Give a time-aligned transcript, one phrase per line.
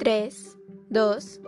[0.00, 0.56] 3,
[0.88, 1.40] 2.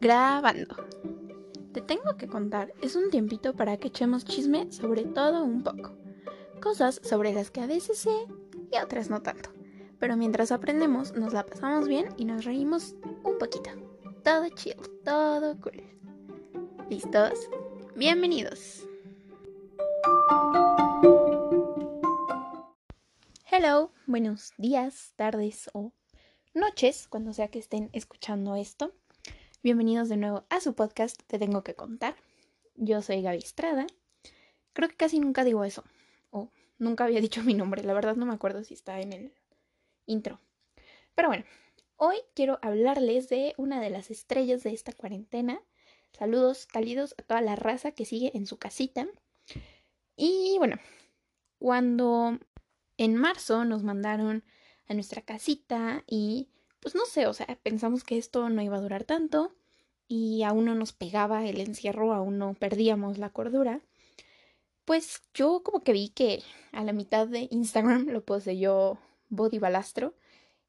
[0.00, 0.76] Grabando.
[1.72, 5.90] Te tengo que contar, es un tiempito para que echemos chisme sobre todo un poco.
[6.62, 8.16] Cosas sobre las que a veces sé
[8.70, 9.50] y otras no tanto.
[9.98, 13.70] Pero mientras aprendemos, nos la pasamos bien y nos reímos un poquito.
[14.22, 15.82] Todo chill, todo cool.
[16.88, 17.50] ¿Listos?
[17.96, 18.86] Bienvenidos.
[23.50, 25.92] Hello, buenos días, tardes o
[26.54, 28.94] noches, cuando sea que estén escuchando esto.
[29.64, 32.14] Bienvenidos de nuevo a su podcast Te Tengo que Contar.
[32.76, 33.86] Yo soy Gaby Estrada.
[34.72, 35.82] Creo que casi nunca digo eso,
[36.30, 39.32] o nunca había dicho mi nombre, la verdad no me acuerdo si está en el
[40.06, 40.40] intro.
[41.16, 41.44] Pero bueno,
[41.96, 45.60] hoy quiero hablarles de una de las estrellas de esta cuarentena.
[46.12, 49.08] Saludos cálidos a toda la raza que sigue en su casita.
[50.14, 50.76] Y bueno,
[51.58, 52.38] cuando
[52.98, 54.44] en marzo nos mandaron
[54.88, 56.48] a nuestra casita y
[56.80, 59.52] pues no sé, o sea, pensamos que esto no iba a durar tanto
[60.08, 63.80] y aún no nos pegaba el encierro, aún no perdíamos la cordura.
[64.84, 70.14] Pues yo como que vi que a la mitad de Instagram lo poseyó Body Balastro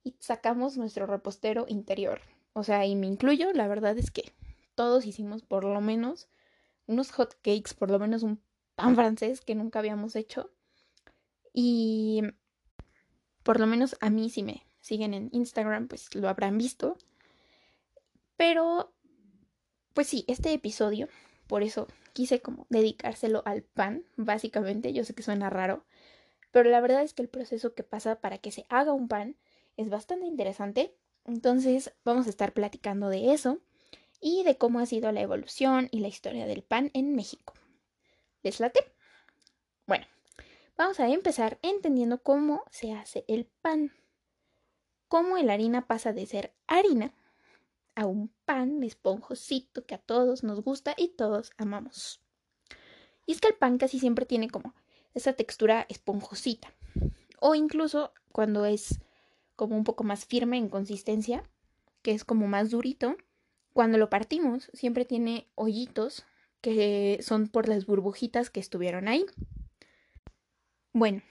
[0.03, 2.21] y sacamos nuestro repostero interior.
[2.53, 4.33] O sea, y me incluyo, la verdad es que
[4.73, 6.27] todos hicimos por lo menos
[6.87, 8.41] unos hot cakes, por lo menos un
[8.75, 10.49] pan francés que nunca habíamos hecho.
[11.59, 12.21] Y
[13.41, 16.99] por lo menos a mí si me siguen en Instagram, pues lo habrán visto.
[18.35, 18.93] Pero,
[19.95, 21.09] pues sí, este episodio,
[21.47, 24.93] por eso quise como dedicárselo al pan, básicamente.
[24.93, 25.83] Yo sé que suena raro,
[26.51, 29.35] pero la verdad es que el proceso que pasa para que se haga un pan
[29.77, 30.93] es bastante interesante.
[31.25, 33.57] Entonces vamos a estar platicando de eso
[34.21, 37.55] y de cómo ha sido la evolución y la historia del pan en México.
[38.43, 38.61] ¿Les?
[40.77, 43.91] Vamos a empezar entendiendo cómo se hace el pan.
[45.07, 47.15] Cómo la harina pasa de ser harina
[47.95, 52.21] a un pan esponjosito que a todos nos gusta y todos amamos.
[53.25, 54.75] Y es que el pan casi siempre tiene como
[55.15, 56.71] esa textura esponjosita.
[57.39, 58.99] O incluso cuando es
[59.55, 61.41] como un poco más firme en consistencia,
[62.03, 63.17] que es como más durito,
[63.73, 66.23] cuando lo partimos siempre tiene hoyitos
[66.61, 69.25] que son por las burbujitas que estuvieron ahí.
[70.99, 71.21] Bueno,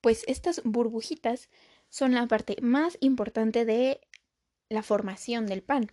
[0.00, 1.48] pues estas burbujitas
[1.90, 4.00] son la parte más importante de
[4.68, 5.92] la formación del pan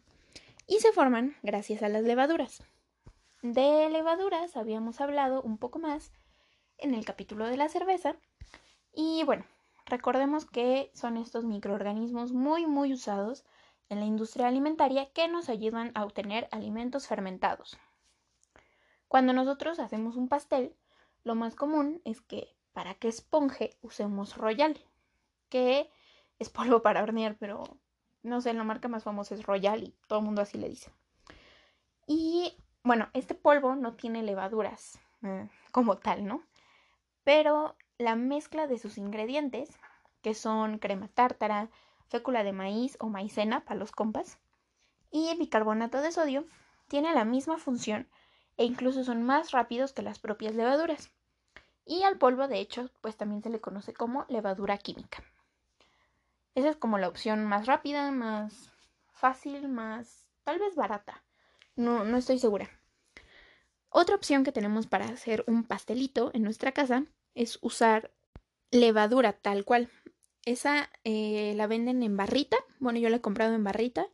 [0.65, 2.63] y se forman gracias a las levaduras.
[3.43, 6.11] De levaduras habíamos hablado un poco más
[6.79, 8.15] en el capítulo de la cerveza
[8.95, 9.45] y bueno,
[9.85, 13.45] recordemos que son estos microorganismos muy muy usados
[13.89, 17.77] en la industria alimentaria que nos ayudan a obtener alimentos fermentados.
[19.07, 20.75] Cuando nosotros hacemos un pastel,
[21.23, 24.79] lo más común es que para que esponje usemos Royal,
[25.49, 25.91] que
[26.39, 27.61] es polvo para hornear, pero
[28.23, 30.89] no sé, la marca más famosa es Royal y todo el mundo así le dice.
[32.07, 36.41] Y bueno, este polvo no tiene levaduras eh, como tal, ¿no?
[37.25, 39.77] Pero la mezcla de sus ingredientes,
[40.21, 41.69] que son crema tártara,
[42.07, 44.39] fécula de maíz o maicena para los compas,
[45.11, 46.45] y bicarbonato de sodio,
[46.87, 48.07] tiene la misma función
[48.55, 51.11] e incluso son más rápidos que las propias levaduras.
[51.89, 55.23] Y al polvo, de hecho, pues también se le conoce como levadura química.
[56.53, 58.71] Esa es como la opción más rápida, más
[59.11, 61.23] fácil, más tal vez barata.
[61.75, 62.69] No, no estoy segura.
[63.89, 68.11] Otra opción que tenemos para hacer un pastelito en nuestra casa es usar
[68.69, 69.89] levadura tal cual.
[70.45, 72.57] Esa eh, la venden en barrita.
[72.77, 74.05] Bueno, yo la he comprado en barrita.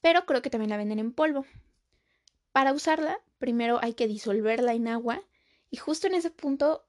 [0.00, 1.46] Pero creo que también la venden en polvo.
[2.52, 5.20] Para usarla, primero hay que disolverla en agua.
[5.68, 6.86] Y justo en ese punto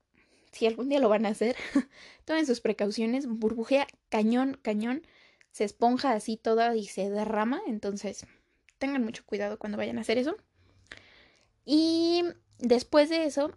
[0.53, 1.55] si algún día lo van a hacer,
[2.25, 5.01] tomen sus precauciones, burbujea cañón, cañón,
[5.51, 8.25] se esponja así toda y se derrama, entonces
[8.77, 10.35] tengan mucho cuidado cuando vayan a hacer eso.
[11.65, 12.23] Y
[12.59, 13.51] después de eso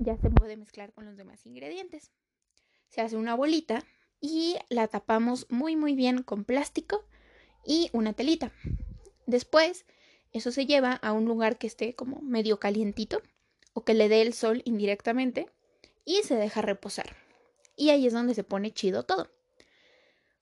[0.00, 2.10] ya se puede mezclar con los demás ingredientes.
[2.88, 3.84] Se hace una bolita
[4.20, 7.04] y la tapamos muy muy bien con plástico
[7.64, 8.52] y una telita.
[9.26, 9.86] Después
[10.32, 13.22] eso se lleva a un lugar que esté como medio calientito
[13.72, 15.48] o que le dé el sol indirectamente
[16.04, 17.16] y se deja reposar.
[17.76, 19.30] Y ahí es donde se pone chido todo.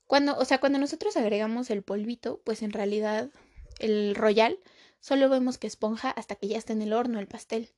[0.06, 3.30] Cuando, o sea, cuando nosotros agregamos el polvito, pues en realidad
[3.78, 4.58] el royal
[5.00, 7.70] solo vemos que esponja hasta que ya está en el horno el pastel.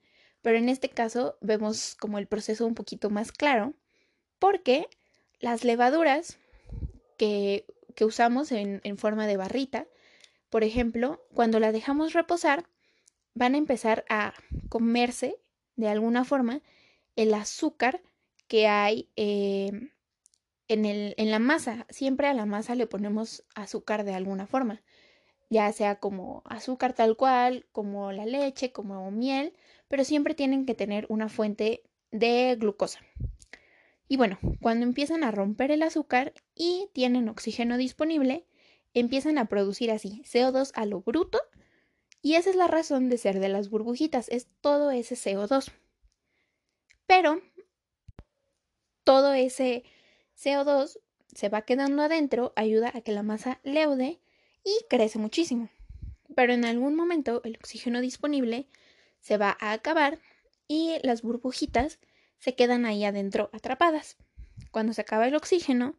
[0.43, 3.75] Pero en este caso vemos como el proceso un poquito más claro
[4.39, 4.89] porque
[5.41, 6.39] las levaduras
[7.17, 7.65] que,
[7.95, 9.87] que usamos en, en forma de barrita,
[10.51, 12.67] por ejemplo, cuando la dejamos reposar,
[13.35, 14.35] van a empezar a
[14.69, 15.37] comerse
[15.77, 16.61] de alguna forma
[17.17, 18.03] el azúcar
[18.49, 19.91] que hay em,
[20.69, 21.87] en, el, en la masa.
[21.91, 24.83] Siempre a la masa le ponemos azúcar de alguna forma,
[25.51, 29.57] ya sea como azúcar tal cual, como la leche, como miel,
[29.89, 33.01] pero siempre tienen que tener una fuente de glucosa.
[34.09, 38.47] Y bueno, cuando empiezan a romper el azúcar y tienen oxígeno disponible,
[38.93, 41.41] empiezan a producir así CO2 a lo bruto
[42.23, 45.71] y esa es la razón de ser de las burbujitas, es todo ese CO2.
[47.07, 47.41] Pero
[49.05, 49.85] todo ese
[50.37, 50.99] CO2
[51.35, 54.21] se va quedando adentro, ayuda a que la masa leude
[54.65, 55.69] y crece muchísimo.
[56.35, 58.69] Pero en algún momento el oxígeno disponible
[59.21, 60.19] se va a acabar
[60.69, 61.99] y las burbujitas
[62.39, 64.17] se quedan ahí adentro atrapadas.
[64.71, 65.97] Cuando se acaba el oxígeno,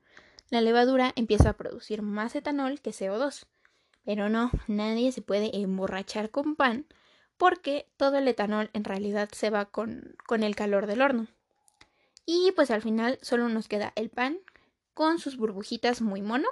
[0.49, 3.45] la levadura empieza a producir más etanol que CO2.
[4.03, 6.85] Pero no, nadie se puede emborrachar con pan
[7.37, 11.27] porque todo el etanol en realidad se va con, con el calor del horno.
[12.25, 14.39] Y pues al final solo nos queda el pan
[14.93, 16.47] con sus burbujitas muy mono.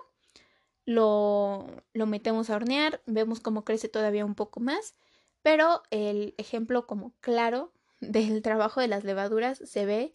[0.85, 4.95] Lo, lo metemos a hornear, vemos cómo crece todavía un poco más,
[5.41, 7.71] pero el ejemplo como claro
[8.01, 10.11] del trabajo de las levaduras se ve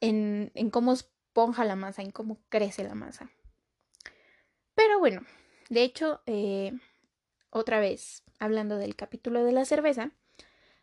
[0.00, 3.30] en, en cómo esponja la masa, en cómo crece la masa.
[4.74, 5.22] Pero bueno,
[5.70, 6.72] de hecho, eh,
[7.50, 10.12] otra vez, hablando del capítulo de la cerveza,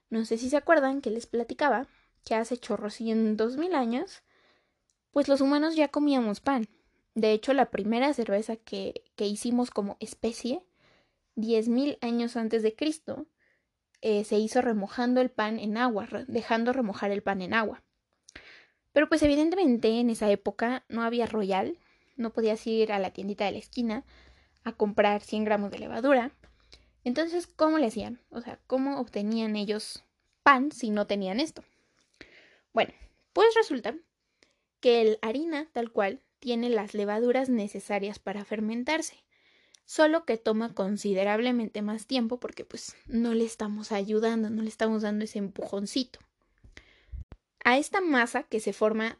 [0.09, 1.87] no sé si se acuerdan que les platicaba
[2.25, 2.59] que hace
[3.35, 4.23] dos mil años,
[5.11, 6.67] pues los humanos ya comíamos pan.
[7.15, 10.63] De hecho, la primera cerveza que, que hicimos como especie,
[11.35, 13.25] diez mil años antes de Cristo,
[14.01, 17.83] eh, se hizo remojando el pan en agua, dejando remojar el pan en agua.
[18.93, 21.77] Pero pues evidentemente en esa época no había Royal,
[22.17, 24.03] no podías ir a la tiendita de la esquina
[24.63, 26.31] a comprar 100 gramos de levadura.
[27.03, 28.19] Entonces, ¿cómo le hacían?
[28.29, 30.03] O sea, ¿cómo obtenían ellos
[30.43, 31.63] pan si no tenían esto?
[32.73, 32.93] Bueno,
[33.33, 33.95] pues resulta
[34.79, 39.23] que el harina tal cual tiene las levaduras necesarias para fermentarse,
[39.85, 45.03] solo que toma considerablemente más tiempo porque pues no le estamos ayudando, no le estamos
[45.03, 46.19] dando ese empujoncito.
[47.63, 49.19] A esta masa que se forma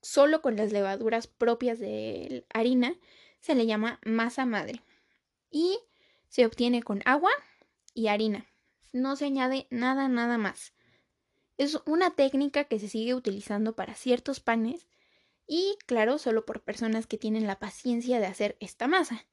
[0.00, 2.94] solo con las levaduras propias de harina
[3.40, 4.82] se le llama masa madre
[5.50, 5.78] y
[6.28, 7.30] se obtiene con agua
[7.94, 8.46] y harina.
[8.92, 10.72] No se añade nada, nada más.
[11.56, 14.88] Es una técnica que se sigue utilizando para ciertos panes
[15.46, 19.26] y claro, solo por personas que tienen la paciencia de hacer esta masa.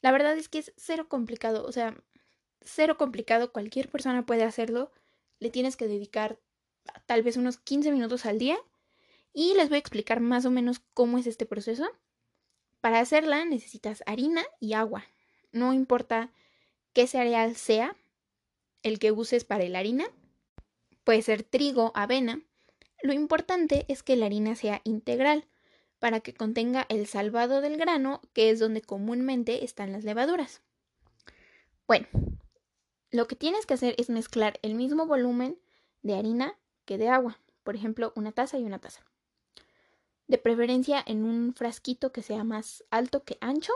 [0.00, 2.02] La verdad es que es cero complicado, o sea,
[2.62, 4.90] cero complicado, cualquier persona puede hacerlo.
[5.38, 6.40] Le tienes que dedicar
[7.06, 8.58] tal vez unos 15 minutos al día
[9.32, 11.86] y les voy a explicar más o menos cómo es este proceso.
[12.80, 15.04] Para hacerla necesitas harina y agua.
[15.52, 16.30] No importa
[16.92, 17.96] qué cereal sea
[18.82, 20.06] el que uses para la harina,
[21.04, 22.40] Puede ser trigo, avena.
[23.02, 25.46] Lo importante es que la harina sea integral
[25.98, 30.62] para que contenga el salvado del grano, que es donde comúnmente están las levaduras.
[31.86, 32.06] Bueno,
[33.10, 35.58] lo que tienes que hacer es mezclar el mismo volumen
[36.02, 39.04] de harina que de agua, por ejemplo, una taza y una taza.
[40.28, 43.72] De preferencia en un frasquito que sea más alto que ancho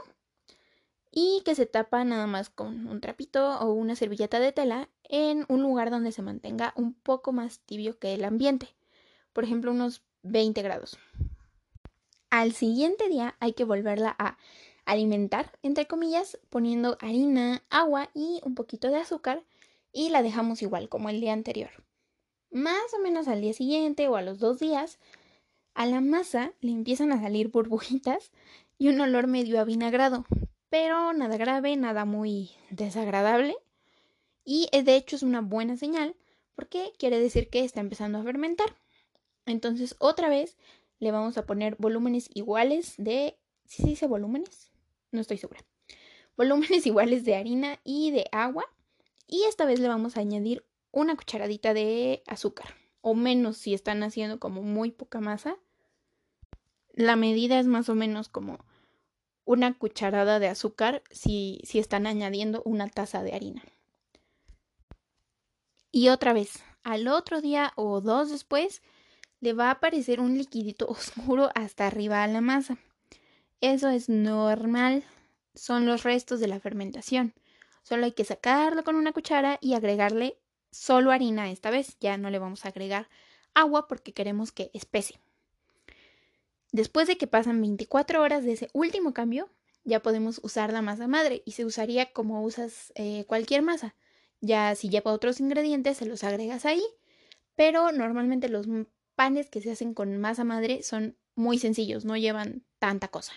[1.17, 5.45] y que se tapa nada más con un trapito o una servilleta de tela en
[5.49, 8.75] un lugar donde se mantenga un poco más tibio que el ambiente,
[9.33, 10.99] por ejemplo unos 20 grados.
[12.31, 14.39] Al siguiente día hay que volverla a
[14.87, 19.45] alimentar, entre comillas, poniendo harina, agua y un poquito de azúcar
[19.93, 21.71] y la dejamos igual como el día anterior.
[22.51, 24.99] Más o menos al día siguiente o a los dos días,
[25.75, 28.33] a la masa le empiezan a salir burbujitas
[28.79, 30.27] y un olor medio avinagrado,
[30.75, 33.57] pero nada grave, nada muy desagradable.
[34.45, 36.17] Y eh, de hecho es una buena señal
[36.57, 38.77] porque quiere decir que está empezando a fermentar.
[39.47, 40.57] Entonces otra vez
[40.99, 43.39] le vamos a poner volúmenes iguales de...
[43.67, 44.73] ¿Sí se dice volúmenes?
[45.13, 45.65] No estoy segura.
[46.37, 48.65] Volúmenes iguales de harina y de agua.
[49.29, 52.75] Y esta vez le vamos a añadir una cucharadita de azúcar.
[53.01, 55.57] O menos si están haciendo como muy poca masa.
[56.95, 58.59] La medida es más o menos como
[59.45, 63.63] una cucharada de azúcar si, si están añadiendo una taza de harina.
[65.93, 68.83] Y otra vez, al otro día o dos después,
[69.41, 72.79] le va a aparecer un liquidito oscuro hasta arriba a la masa.
[73.61, 75.05] Eso es normal,
[75.55, 77.35] son los restos de la fermentación.
[77.83, 80.39] Solo hay que sacarlo con una cuchara y agregarle
[80.71, 81.97] solo harina esta vez.
[82.01, 83.09] Ya no le vamos a agregar
[83.55, 85.21] agua porque queremos que espese.
[86.75, 89.49] Después de que pasan 24 horas de ese último cambio,
[89.85, 93.95] ya podemos usar la masa madre y se usaría como usas eh, cualquier masa.
[94.41, 96.83] Ya si lleva otros ingredientes, se los agregas ahí,
[97.55, 98.67] pero normalmente los
[99.15, 103.35] panes que se hacen con masa madre son muy sencillos, no llevan tanta cosa.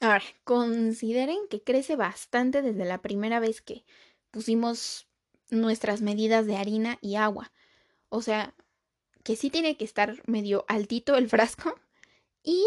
[0.00, 3.84] Ahora, consideren que crece bastante desde la primera vez que
[4.32, 5.06] pusimos
[5.48, 7.52] nuestras medidas de harina y agua.
[8.08, 8.56] O sea,
[9.22, 11.76] que sí tiene que estar medio altito el frasco
[12.48, 12.66] y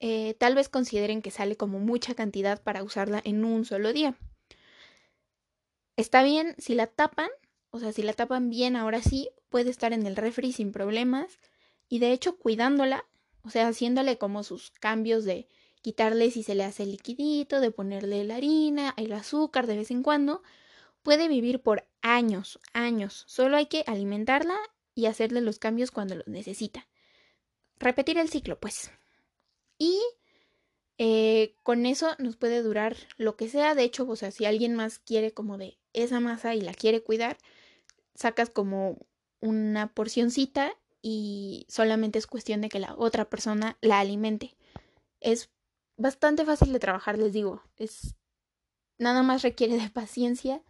[0.00, 4.16] eh, tal vez consideren que sale como mucha cantidad para usarla en un solo día.
[5.96, 7.30] Está bien si la tapan,
[7.70, 11.38] o sea, si la tapan bien, ahora sí, puede estar en el refri sin problemas.
[11.88, 13.04] Y de hecho, cuidándola,
[13.44, 15.46] o sea, haciéndole como sus cambios de
[15.80, 19.92] quitarle si se le hace el liquidito, de ponerle la harina, el azúcar de vez
[19.92, 20.42] en cuando,
[21.04, 23.22] puede vivir por años, años.
[23.28, 24.56] Solo hay que alimentarla
[24.96, 26.88] y hacerle los cambios cuando los necesita.
[27.78, 28.90] Repetir el ciclo, pues.
[29.84, 30.00] Y
[30.96, 33.74] eh, con eso nos puede durar lo que sea.
[33.74, 37.02] De hecho, o sea, si alguien más quiere como de esa masa y la quiere
[37.02, 37.36] cuidar,
[38.14, 38.96] sacas como
[39.40, 40.72] una porcioncita
[41.02, 44.56] y solamente es cuestión de que la otra persona la alimente.
[45.20, 45.50] Es
[45.98, 47.62] bastante fácil de trabajar, les digo.
[47.76, 48.14] Es
[48.96, 50.62] nada más requiere de paciencia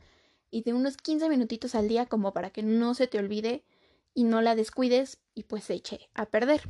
[0.50, 3.64] y de unos 15 minutitos al día como para que no se te olvide
[4.12, 6.68] y no la descuides y pues se eche a perder.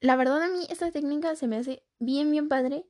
[0.00, 2.86] La verdad a mí esta técnica se me hace bien bien padre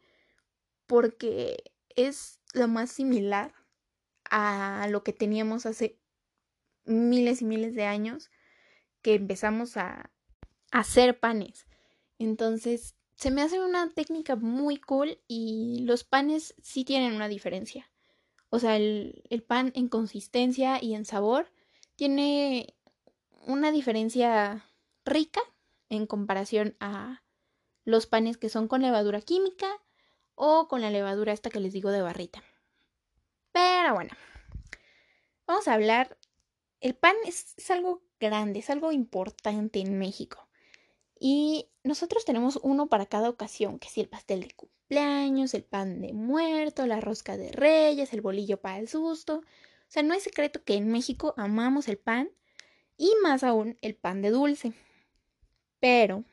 [0.87, 3.55] porque es lo más similar
[4.31, 5.99] a lo que teníamos hace
[6.85, 8.31] miles y miles de años
[9.03, 10.11] que empezamos a,
[10.73, 11.67] hacer panes.
[12.19, 17.91] Entonces, se me hace una técnica muy cool y los panes sí tienen una diferencia.
[18.51, 21.51] O sea, el, el, pan en consistencia y en sabor
[21.95, 22.75] tiene
[23.47, 24.67] una diferencia
[25.05, 25.41] rica
[25.89, 27.23] en comparación a
[27.85, 29.67] los panes que son con levadura química
[30.35, 32.43] o con la levadura esta que les digo de barrita.
[33.53, 34.11] Pero bueno,
[35.47, 36.19] vamos a hablar.
[36.81, 40.47] El pan es, algo grande, es algo importante en México.
[41.19, 46.03] Y nosotros tenemos uno para cada ocasión, que es el pastel de cumpleaños, el pan
[46.03, 49.39] de muerto, la rosca de reyes, el bolillo para el susto.
[49.39, 52.31] O sea, no es secreto que en México amamos el pan
[52.99, 54.75] y más aún el pan de dulce.
[55.89, 56.25] Pero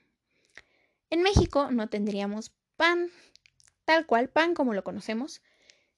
[1.11, 3.11] en México no tendríamos pan,
[3.85, 5.43] tal cual pan como lo conocemos,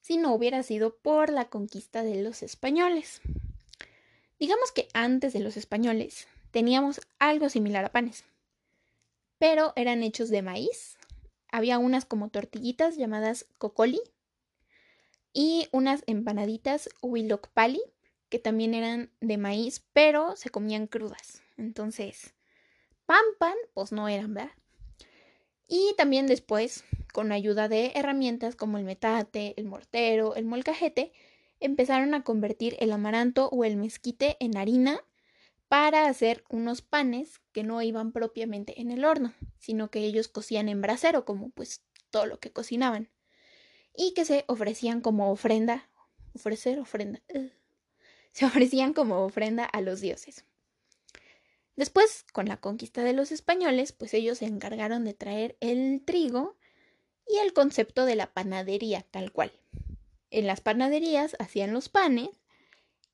[0.02, 3.22] si no hubiera sido por la conquista de los españoles.
[4.38, 8.24] Digamos que antes de los españoles teníamos algo similar a panes,
[9.38, 10.98] pero eran hechos de maíz.
[11.50, 14.02] Había unas como tortillitas llamadas cocoli
[15.32, 17.80] y unas empanaditas huilocpali
[18.28, 21.40] que también eran de maíz, pero se comían crudas.
[21.56, 22.35] Entonces,
[23.06, 24.52] pan pan, pues no eran, ¿verdad?
[25.68, 31.12] Y también después, con ayuda de herramientas como el metate, el mortero, el molcajete,
[31.60, 35.00] empezaron a convertir el amaranto o el mezquite en harina
[35.68, 40.68] para hacer unos panes que no iban propiamente en el horno, sino que ellos cocían
[40.68, 43.10] en brasero, como pues todo lo que cocinaban,
[43.94, 45.90] y que se ofrecían como ofrenda,
[46.34, 47.22] ofrecer ofrenda,
[48.32, 50.44] se ofrecían como ofrenda a los dioses.
[51.76, 56.56] Después, con la conquista de los españoles, pues ellos se encargaron de traer el trigo
[57.28, 59.52] y el concepto de la panadería tal cual.
[60.30, 62.30] En las panaderías hacían los panes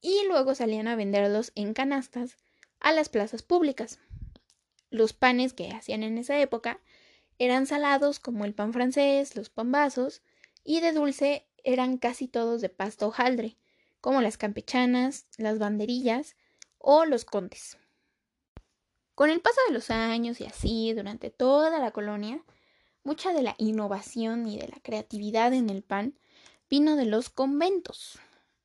[0.00, 2.37] y luego salían a venderlos en canastas
[2.78, 3.99] a las plazas públicas.
[4.90, 6.81] Los panes que hacían en esa época
[7.38, 10.23] eran salados como el pan francés, los pambazos,
[10.64, 13.57] y de dulce eran casi todos de pasta hojaldre,
[14.00, 16.37] como las campechanas, las banderillas
[16.78, 17.78] o los condes.
[19.23, 22.43] Con el paso de los años y así durante toda la colonia,
[23.05, 26.19] mucha de la innovación y de la creatividad en el pan
[26.69, 28.19] vino de los conventos,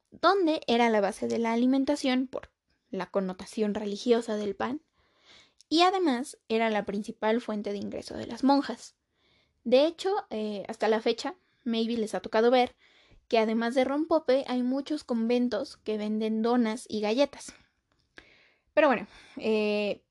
[0.10, 2.50] donde era la base de la alimentación por
[2.90, 4.82] la connotación religiosa del pan,
[5.70, 8.96] y además era la principal fuente de ingreso de las monjas.
[9.64, 11.36] De hecho, eh, hasta la fecha,
[11.66, 12.76] maybe les ha tocado ver
[13.28, 17.54] que además de rompope hay muchos conventos que venden donas y galletas.
[18.74, 19.06] Pero bueno,
[19.38, 20.02] eh,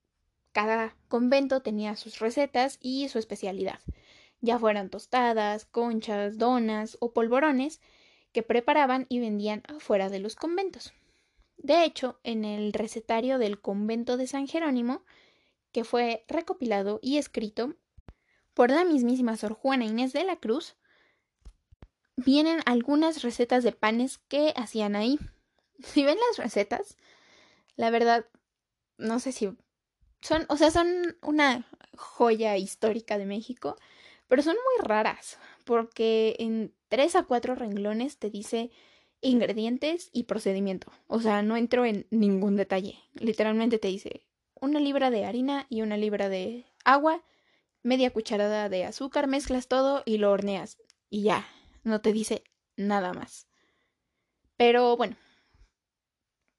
[0.56, 3.78] cada convento tenía sus recetas y su especialidad,
[4.40, 7.82] ya fueran tostadas, conchas, donas o polvorones
[8.32, 10.94] que preparaban y vendían afuera de los conventos.
[11.58, 15.04] De hecho, en el recetario del convento de San Jerónimo,
[15.72, 17.74] que fue recopilado y escrito
[18.54, 20.74] por la mismísima Sor Juana Inés de la Cruz,
[22.16, 25.18] vienen algunas recetas de panes que hacían ahí.
[25.84, 26.96] Si ven las recetas,
[27.76, 28.24] la verdad,
[28.96, 29.54] no sé si
[30.26, 31.66] son, o sea, son una
[31.96, 33.76] joya histórica de México,
[34.28, 38.70] pero son muy raras, porque en tres a cuatro renglones te dice
[39.20, 40.92] ingredientes y procedimiento.
[41.06, 42.98] O sea, no entro en ningún detalle.
[43.14, 47.22] Literalmente te dice una libra de harina y una libra de agua,
[47.82, 50.78] media cucharada de azúcar, mezclas todo y lo horneas.
[51.08, 51.46] Y ya,
[51.84, 52.42] no te dice
[52.76, 53.46] nada más.
[54.56, 55.16] Pero bueno,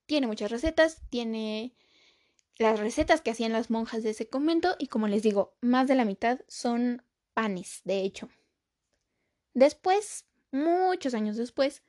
[0.05, 1.75] tiene muchas recetas, tiene
[2.57, 5.95] las recetas que hacían las monjas de ese convento y como les digo, más de
[5.95, 8.29] la mitad son panes, de hecho.
[9.53, 11.83] Después, muchos años después,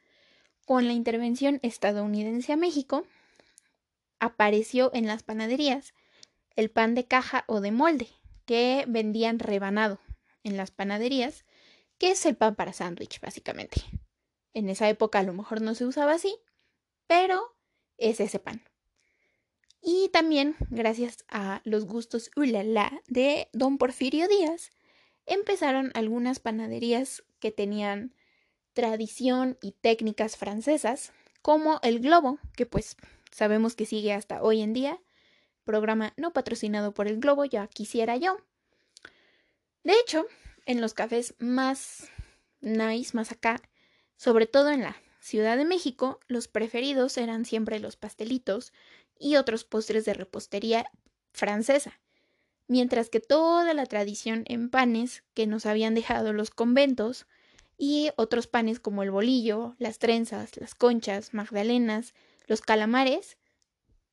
[0.66, 3.06] con la intervención estadounidense a México,
[4.20, 5.94] apareció en las panaderías
[6.56, 8.08] el pan de caja o de molde,
[8.44, 10.00] que vendían rebanado
[10.42, 11.44] en las panaderías,
[11.98, 13.82] que es el pan para sándwich, básicamente.
[14.54, 16.36] En esa época a lo mejor no se usaba así,
[17.06, 17.56] pero
[17.96, 18.67] es ese pan.
[19.80, 24.70] Y también, gracias a los gustos ulala de don Porfirio Díaz,
[25.26, 28.14] empezaron algunas panaderías que tenían
[28.72, 32.96] tradición y técnicas francesas, como el Globo, que pues
[33.30, 35.00] sabemos que sigue hasta hoy en día,
[35.64, 38.38] programa no patrocinado por el Globo, ya quisiera yo.
[39.84, 40.26] De hecho,
[40.66, 42.08] en los cafés más
[42.60, 43.62] nice, más acá,
[44.16, 48.72] sobre todo en la Ciudad de México, los preferidos eran siempre los pastelitos
[49.18, 50.90] y otros postres de repostería
[51.32, 52.00] francesa,
[52.66, 57.26] mientras que toda la tradición en panes que nos habían dejado los conventos
[57.76, 62.14] y otros panes como el bolillo, las trenzas, las conchas, magdalenas,
[62.46, 63.38] los calamares,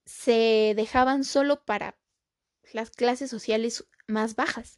[0.06, 1.98] se dejaban solo para
[2.72, 4.78] las clases sociales más bajas,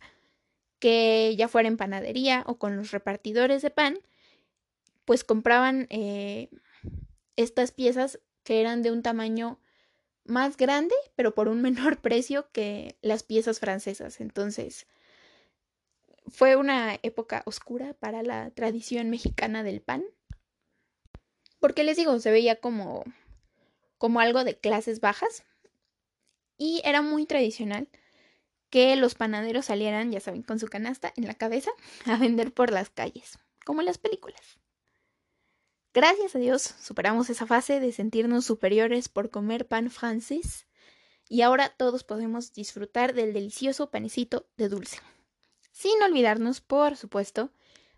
[0.79, 3.99] que ya fuera en panadería o con los repartidores de pan,
[5.05, 6.49] pues compraban eh,
[7.35, 9.59] estas piezas que eran de un tamaño
[10.27, 14.21] más grande, pero por un menor precio que las piezas francesas.
[14.21, 14.87] Entonces,
[16.27, 20.03] fue una época oscura para la tradición mexicana del pan.
[21.59, 23.03] Porque les digo, se veía como,
[23.97, 25.43] como algo de clases bajas.
[26.57, 27.87] Y era muy tradicional
[28.69, 31.71] que los panaderos salieran, ya saben, con su canasta en la cabeza
[32.05, 34.59] a vender por las calles, como en las películas.
[35.97, 40.67] Gracias a Dios superamos esa fase de sentirnos superiores por comer pan francés
[41.27, 44.99] y ahora todos podemos disfrutar del delicioso panecito de dulce.
[45.71, 47.49] Sin olvidarnos, por supuesto,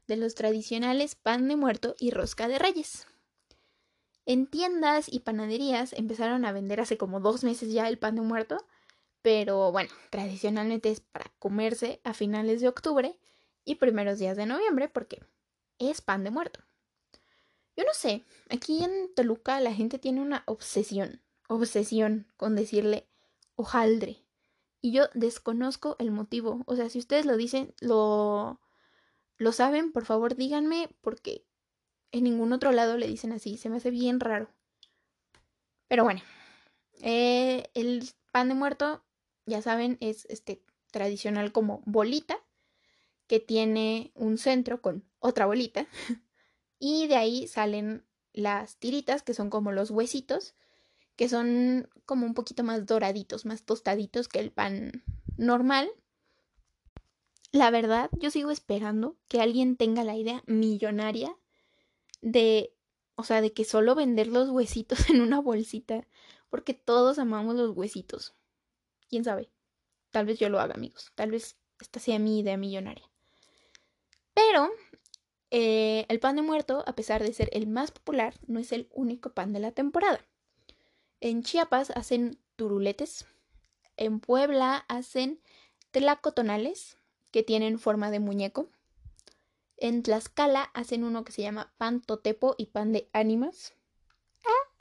[0.07, 3.05] de los tradicionales pan de muerto y rosca de reyes.
[4.25, 8.21] En tiendas y panaderías empezaron a vender hace como dos meses ya el pan de
[8.21, 8.65] muerto,
[9.21, 13.19] pero bueno, tradicionalmente es para comerse a finales de octubre
[13.65, 15.21] y primeros días de noviembre porque
[15.79, 16.61] es pan de muerto.
[17.79, 23.07] Yo no sé, aquí en Toluca la gente tiene una obsesión, obsesión con decirle
[23.55, 24.25] hojaldre.
[24.81, 26.61] Y yo desconozco el motivo.
[26.65, 28.59] O sea, si ustedes lo dicen, lo,
[29.37, 31.45] lo saben, por favor díganme, porque
[32.11, 33.55] en ningún otro lado le dicen así.
[33.55, 34.49] Se me hace bien raro.
[35.87, 36.19] Pero bueno,
[37.01, 39.05] eh, el pan de muerto,
[39.45, 42.43] ya saben, es este tradicional como bolita
[43.27, 45.87] que tiene un centro con otra bolita
[46.79, 50.55] y de ahí salen las tiritas, que son como los huesitos,
[51.15, 55.03] que son como un poquito más doraditos, más tostaditos que el pan
[55.37, 55.89] normal.
[57.51, 61.35] La verdad, yo sigo esperando que alguien tenga la idea millonaria
[62.21, 62.73] de,
[63.15, 66.07] o sea, de que solo vender los huesitos en una bolsita,
[66.49, 68.33] porque todos amamos los huesitos.
[69.09, 69.49] ¿Quién sabe?
[70.11, 71.11] Tal vez yo lo haga, amigos.
[71.15, 73.09] Tal vez esta sea mi idea millonaria.
[74.33, 74.69] Pero
[75.51, 78.87] eh, el pan de muerto, a pesar de ser el más popular, no es el
[78.91, 80.19] único pan de la temporada.
[81.21, 83.25] En Chiapas hacen turuletes.
[83.97, 85.41] En Puebla hacen
[85.91, 86.97] tlacotonales,
[87.31, 88.69] que tienen forma de muñeco.
[89.77, 93.73] En Tlaxcala hacen uno que se llama pan totepo y pan de ánimas.
[94.45, 94.73] Ah.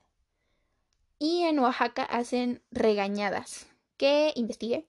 [1.18, 4.86] Y en Oaxaca hacen regañadas, que investigué.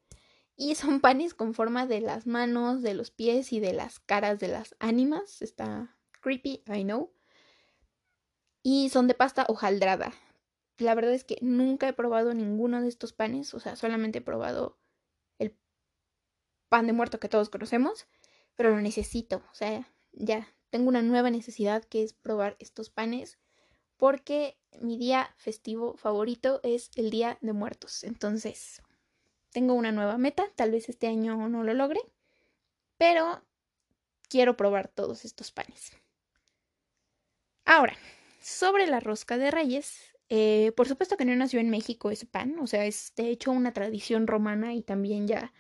[0.62, 4.40] Y son panes con forma de las manos, de los pies y de las caras
[4.40, 5.42] de las ánimas.
[5.42, 7.14] Está creepy, I know.
[8.62, 10.12] Y son de pasta hojaldrada.
[10.78, 13.54] La verdad es que nunca he probado ninguno de estos panes.
[13.54, 14.78] O sea, solamente he probado
[15.38, 15.56] el
[16.68, 18.08] pan de muerto que todos conocemos.
[18.56, 19.38] Pero lo necesito.
[19.38, 23.40] O sea, ya tengo una nueva necesidad que es probar estos panes.
[23.96, 28.04] Porque mi día festivo favorito es el Día de Muertos.
[28.04, 28.82] Entonces,
[29.52, 32.02] tengo una nueva meta, tal vez este año no lo logre,
[32.98, 33.44] pero
[34.30, 35.92] quiero probar todos estos panes.
[37.66, 37.96] Ahora,
[38.42, 42.58] sobre la rosca de reyes, eh, por supuesto que no nació en México ese pan,
[42.60, 45.54] o sea, es de hecho una tradición romana y también ya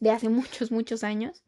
[0.00, 1.44] de hace muchos, muchos años.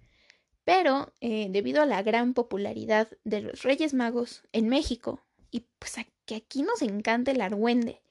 [0.65, 5.97] Pero eh, debido a la gran popularidad de los Reyes Magos en México, y pues
[5.97, 8.03] a que aquí nos encanta el argüende,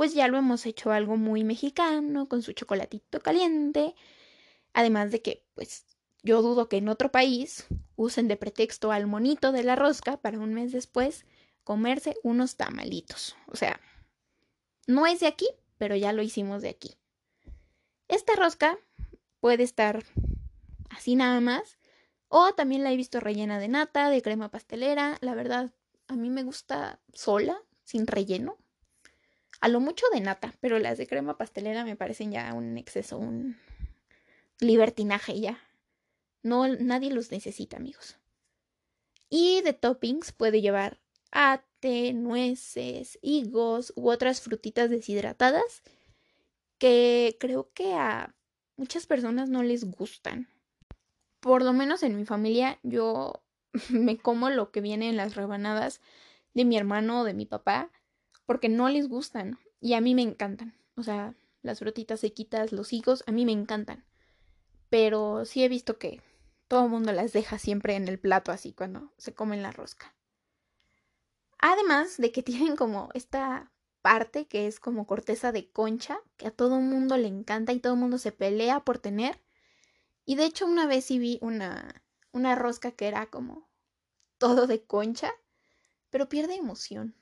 [0.00, 3.94] pues ya lo hemos hecho algo muy mexicano, con su chocolatito caliente.
[4.72, 5.84] Además de que, pues,
[6.22, 10.38] yo dudo que en otro país usen de pretexto al monito de la rosca para
[10.38, 11.26] un mes después
[11.64, 13.36] comerse unos tamalitos.
[13.46, 13.78] O sea,
[14.86, 16.96] no es de aquí, pero ya lo hicimos de aquí.
[18.08, 18.78] Esta rosca
[19.38, 20.02] puede estar
[20.88, 21.78] así nada más,
[22.28, 25.18] o también la he visto rellena de nata, de crema pastelera.
[25.20, 25.74] La verdad,
[26.08, 28.56] a mí me gusta sola, sin relleno.
[29.60, 33.18] A lo mucho de nata, pero las de crema pastelera me parecen ya un exceso,
[33.18, 33.58] un
[34.58, 35.58] libertinaje ya.
[36.42, 38.16] No, nadie los necesita, amigos.
[39.28, 40.98] Y de toppings puede llevar
[41.30, 45.82] ate, nueces, higos u otras frutitas deshidratadas
[46.78, 48.34] que creo que a
[48.76, 50.48] muchas personas no les gustan.
[51.40, 53.42] Por lo menos en mi familia yo
[53.90, 56.00] me como lo que viene en las rebanadas
[56.54, 57.90] de mi hermano o de mi papá
[58.50, 60.74] porque no les gustan y a mí me encantan.
[60.96, 64.04] O sea, las frutitas sequitas, los higos, a mí me encantan.
[64.88, 66.20] Pero sí he visto que
[66.66, 70.16] todo el mundo las deja siempre en el plato así cuando se comen la rosca.
[71.60, 73.70] Además de que tienen como esta
[74.02, 77.78] parte que es como corteza de concha, que a todo el mundo le encanta y
[77.78, 79.40] todo el mundo se pelea por tener.
[80.24, 83.70] Y de hecho una vez sí vi una, una rosca que era como
[84.38, 85.30] todo de concha,
[86.10, 87.14] pero pierde emoción.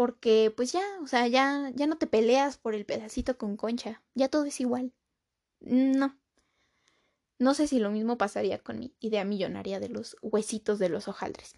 [0.00, 4.02] Porque pues ya, o sea, ya, ya no te peleas por el pedacito con concha,
[4.14, 4.94] ya todo es igual.
[5.60, 6.18] No.
[7.38, 11.06] No sé si lo mismo pasaría con mi idea millonaria de los huesitos de los
[11.06, 11.52] hojaldres.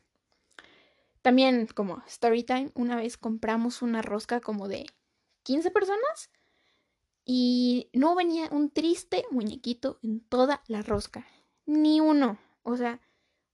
[1.22, 4.86] También como story time, una vez compramos una rosca como de
[5.44, 6.28] 15 personas
[7.24, 11.28] y no venía un triste muñequito en toda la rosca.
[11.64, 12.40] Ni uno.
[12.64, 13.00] O sea,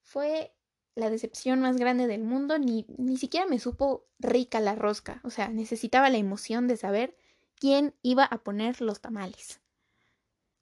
[0.00, 0.54] fue
[0.98, 2.58] la decepción más grande del mundo.
[2.58, 5.20] Ni, ni siquiera me supo rica la rosca.
[5.24, 7.16] O sea, necesitaba la emoción de saber
[7.54, 9.60] quién iba a poner los tamales.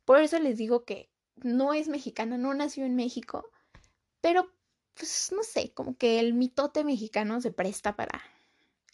[0.04, 3.50] Por eso les digo que no es mexicana, no nació en México,
[4.20, 4.50] pero
[4.94, 8.22] pues no sé, como que el mitote mexicano se presta para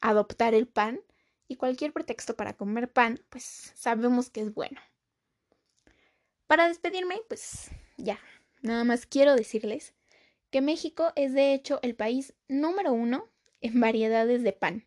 [0.01, 1.01] adoptar el pan
[1.47, 4.81] y cualquier pretexto para comer pan, pues sabemos que es bueno.
[6.49, 8.19] Para despedirme, pues ya,
[8.63, 9.95] nada más quiero decirles
[10.53, 13.27] que México es de hecho el país número uno
[13.63, 14.85] en variedades de pan.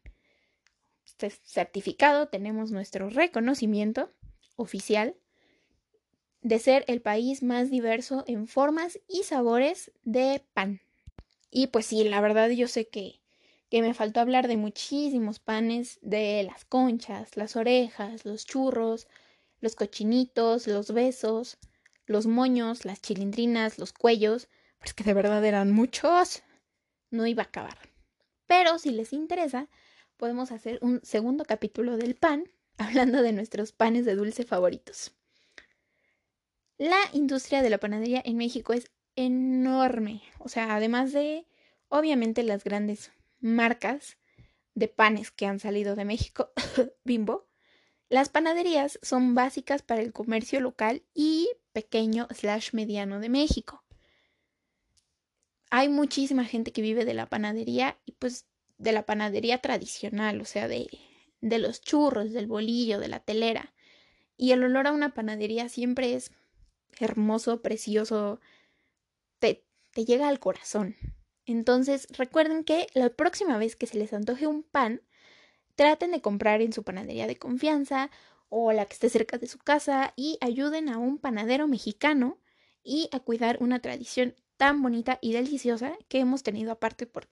[1.06, 4.14] Este certificado, tenemos nuestro reconocimiento
[4.56, 5.16] oficial
[6.42, 10.82] de ser el país más diverso en formas y sabores de pan.
[11.50, 13.22] Y pues sí, la verdad yo sé que,
[13.72, 19.08] que me faltó hablar de muchísimos panes, de las conchas, las orejas, los churros,
[19.62, 21.58] los cochinitos, los besos,
[22.06, 24.48] los moños, las chilindrinas, los cuellos,
[24.80, 26.44] pues que de verdad eran muchos.
[27.12, 27.78] No iba a acabar.
[28.48, 29.70] Pero si les interesa,
[30.18, 35.16] podemos hacer un segundo capítulo del pan, hablando de nuestros panes de dulce favoritos.
[36.78, 40.22] La industria de la panadería en México es enorme.
[40.40, 41.48] O sea, además de,
[41.88, 44.18] obviamente, las grandes marcas
[44.74, 46.52] de panes que han salido de México,
[47.06, 47.48] Bimbo,
[48.10, 53.85] las panaderías son básicas para el comercio local y pequeño slash mediano de México.
[55.78, 58.46] Hay muchísima gente que vive de la panadería y pues
[58.78, 60.88] de la panadería tradicional, o sea, de,
[61.42, 63.74] de los churros, del bolillo, de la telera.
[64.38, 66.32] Y el olor a una panadería siempre es
[66.98, 68.40] hermoso, precioso,
[69.40, 70.96] te, llega al corazón.
[71.46, 75.02] Entonces, recuerden que la próxima vez que se les antoje un pan,
[75.76, 78.12] traten de comprar en su panadería de confianza
[78.48, 82.40] o la que esté cerca de su casa y ayuden a un panadero mexicano
[82.82, 87.30] y a cuidar una tradición tan bonita y deliciosa que hemos tenido aparte por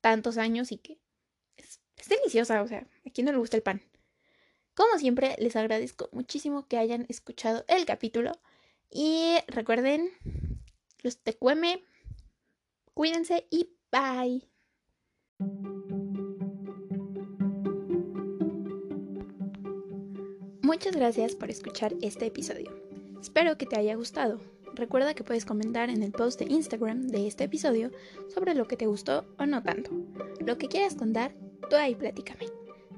[0.00, 1.00] tantos años y que
[1.56, 3.82] es, deliciosa, o sea, a quién no le gusta el pan.
[4.74, 8.32] Como siempre, les agradezco muchísimo que hayan escuchado el capítulo
[8.90, 10.10] y recuerden
[11.02, 11.84] los tecueme.
[12.94, 14.48] Cuídense y bye.
[20.62, 22.72] Muchas gracias por escuchar este episodio.
[23.20, 24.40] Espero que te haya gustado.
[24.74, 27.90] Recuerda que puedes comentar en el post de Instagram de este episodio
[28.34, 29.90] sobre lo que te gustó o no tanto.
[30.40, 31.34] Lo que quieras contar,
[31.68, 32.46] tú ahí platícame.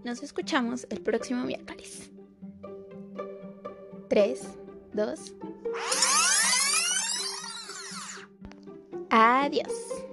[0.05, 2.11] Nos escuchamos el próximo miércoles.
[4.09, 4.41] 3,
[4.93, 5.35] 2,
[9.11, 10.04] Adiós.